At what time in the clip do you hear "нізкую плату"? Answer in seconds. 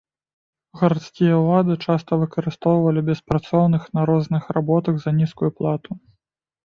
5.23-5.91